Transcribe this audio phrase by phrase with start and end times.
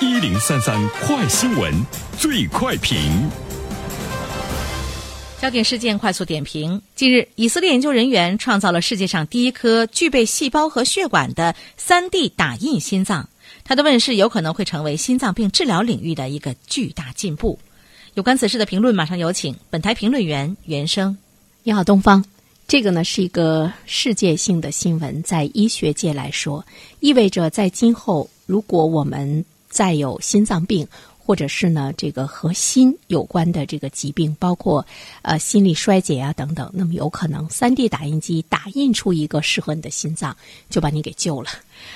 [0.00, 1.74] 一零三三快新闻，
[2.16, 3.28] 最快评。
[5.40, 13.28] 焦点事件快速点评：近日，以色列研究人员创造了世界上第一颗具备细胞和血管的 3D 打印心脏，
[13.64, 17.58] 它的问世有可能会成为心脏病治疗领域的一个巨大进步。
[18.14, 21.18] 有关此事的评论，马上有请本台评论员袁生。
[21.64, 22.24] 你好，东方。
[22.68, 26.64] 这个呢是一个世界性的新闻，在医学界来说，
[27.00, 30.86] 意味着在今后，如果我们再有心脏病，
[31.18, 34.86] 或者是呢，这个和心有关的这个疾病，包括
[35.22, 40.36] 呃心力衰竭啊等等，那么有可能 3D 打印机打印出一个适合你的心脏，
[40.70, 41.50] 就把你给救了。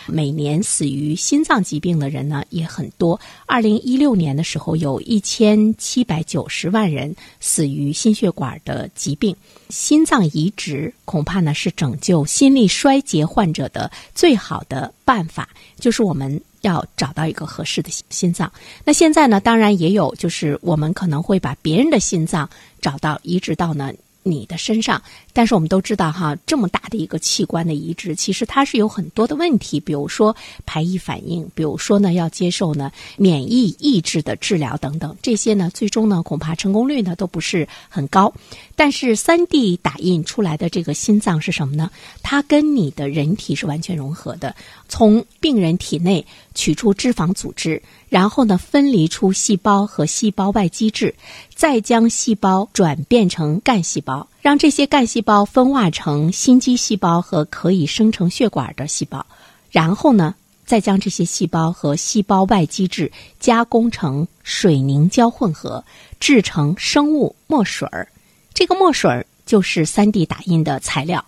[0.06, 3.20] 每年死于心脏疾病的人呢也很多。
[3.46, 9.36] 二零一六年的时候，有一千七百九十万人死于心血管的疾病。
[9.68, 16.41] 心脏移植恐怕呢是拯救心力衰竭患者的最好的办法，就是我们。
[16.62, 18.52] 要找到一个合适的心脏。
[18.84, 19.41] 那现在呢？
[19.41, 22.48] 当然也有，就是我们可能会把别人的心脏
[22.80, 25.02] 找到移植到呢你的身上。
[25.33, 38.33] 但是我们都知道哈，这么大的一个器官的移植，其实它是有很多的问题，比如说排异反应，比如说呢要接受呢免疫抑制的治疗等等，这些呢最终呢恐怕成功率呢都不是很高。
[38.77, 41.91] 但是三 D 打印出来的这个心脏是什么呢？
[42.22, 44.55] 它跟你的人体是完全融合的，
[44.89, 51.14] 从病人体内取出脂肪组织，然后呢分离出细胞和细胞外基质，
[51.55, 54.28] 再将细胞转变成干细胞。
[54.43, 59.25] 让这些干细胞分化成心肌细胞和可以生成血管的细胞，
[59.71, 60.35] 然后呢，
[60.67, 65.85] 再将这些细胞和细胞外基质加工成水凝胶混合，
[66.19, 68.09] 制成生物墨水儿。
[68.53, 71.25] 这个墨水儿就是三 D 打印的材料。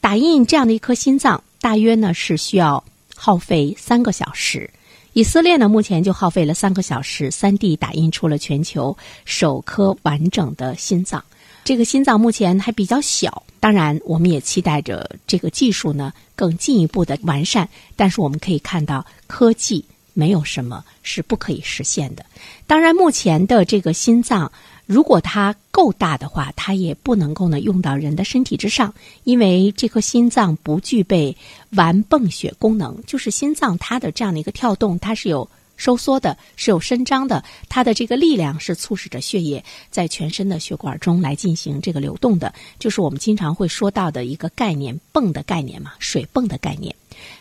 [0.00, 2.82] 打印这样的一颗心脏，大约呢是需要
[3.14, 4.70] 耗费三个小时。
[5.12, 8.96] 以色列呢，目前就耗费了三个小时，三 D 打印出了全球
[9.26, 11.22] 首颗完整的心脏。
[11.66, 17.68] 这个心脏目前还比较小，当然我们也期待着这个技术呢更进一步的完善。
[17.96, 19.84] 但是我们可以看到，科技
[20.14, 22.24] 没有什么是不可以实现的。
[22.68, 24.52] 当然，目前的这个心脏，
[24.86, 28.94] 如果它够大的话，它也不能够呢用到人的身体之上，
[29.24, 31.36] 因为这颗心脏不具备
[31.70, 35.50] 完泵血功能，就是心脏它的这样的一个跳动，它是有。
[35.76, 46.94] 收缩的是有伸张的，它的这个力量是促使着血液在全身的血管中来进行这个流动的，就是我们经常会说到的一个概念——泵的概念嘛，水泵的概念。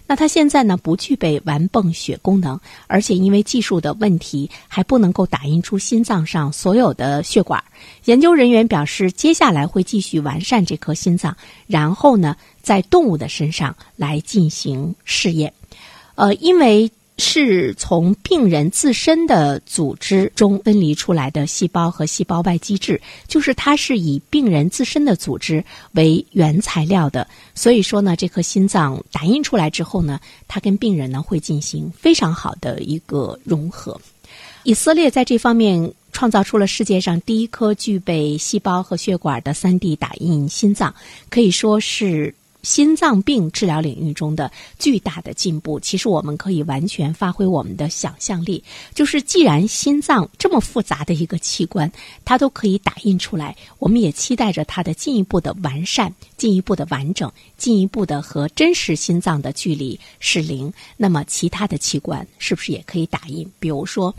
[0.08, 7.62] 那它现在呢不具备完泵血功能，而且因为技术的问题，还不能够打印出心脏上所有的血管。
[8.06, 11.36] 研究人员表示，接下来会继续完善这颗心脏，
[11.68, 15.54] 然后呢在动物的身上来进行试验。
[16.16, 16.92] 呃，因为。
[17.18, 27.26] 是从病人自身的组织中分离出来的细胞和细胞外基质，就是它是以病人自身的组织为原材料的。
[27.54, 34.00] 所以说呢，这颗心脏打印出来之后呢，它跟病人呢会进行非常好的一个融合。
[34.64, 40.94] 以色列在这方面创造出了世界上第一颗具备细胞和血管的 3D 打印心脏，
[41.30, 42.36] 可以说是。
[42.66, 48.62] 心脏病治疗领域中的巨大的进步，其实我们可以完全发挥我们的想象力。
[48.94, 51.90] 就是既然心脏这么复杂的一个器官，
[52.26, 60.74] 它都可以打印出来，我们也期待着它的进一步的完善、进一步的完整、进一步的和真实心脏的距离是零。
[60.98, 63.48] 那么其他的器官是不是也可以打印？
[63.60, 64.14] 比如说，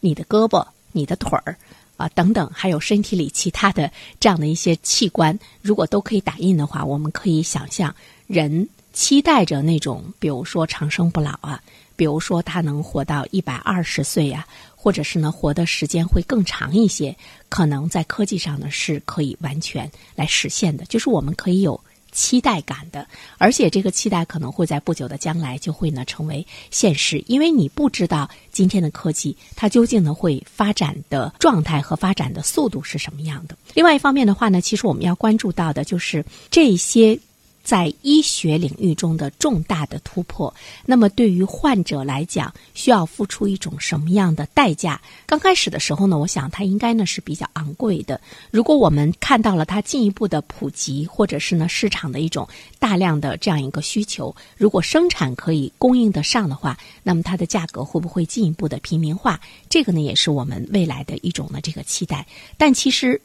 [0.00, 1.58] 你的胳膊、你的腿儿。
[1.96, 3.90] 啊，等等，还有身体里其他的
[4.20, 7.94] 这样的一些器官，如果都可以打印的话，我们可以想象，
[8.26, 11.62] 人期待着那种，比如说长生不老啊，
[11.96, 17.16] 比如说他能活到一百二十岁呀，或者是呢活的时间会更长一些，
[17.48, 21.80] 可能在科技上呢是可以完全来实现的，就是我们可以有。
[22.16, 23.06] 期待感的，
[23.36, 33.54] 而且这个期待可能会在不久的将来就会呢成为现实，因为你不知道今天的科技它究竟呢会发展的状态和发展的速度是什么样的。
[33.74, 37.20] 另外一方面的话呢，其实我们要关注到的就是这些。
[37.66, 40.54] 在医学领域中的重大的突破，
[40.84, 45.00] 那么对于患者来讲，需要付出一种什么样的代价？
[45.26, 48.20] 刚开始的时候呢，我想它应该呢是比较昂贵的。
[48.52, 52.48] 如果我们看到了它进一步的普及，或者是呢市场的一种
[52.78, 59.40] 大量的这样一个需求，如果生产可以供应得上的话，那么它的价格会不会进一步的平民化？
[59.68, 62.24] 这个呢也是我们未来的一种呢这个期待。
[62.56, 63.20] 但其实。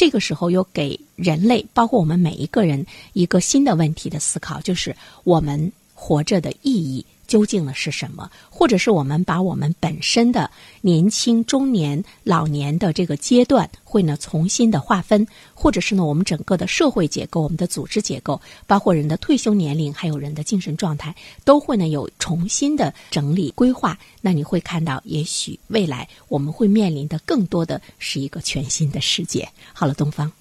[0.00, 10.50] 这个时候又给人类，包括我们每一个人，一个新的问题的思考，就是我们活着的意义究竟呢是什么，或者是我们把我们本身的
[10.80, 15.24] 年轻、中年、老年的这个阶段会呢重新的划分，
[15.54, 23.96] 或者是呢我们整个的社会结构、我们的组织结构，包括人的退休年龄，还有人的精神状态，都会呢有重新的整理规划。
[24.20, 29.48] 那你会看到，也许未来我们会面临的更多的是一个全新的世界。
[29.72, 30.32] 好了，东方，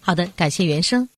[0.00, 1.10] 好的，感谢原生。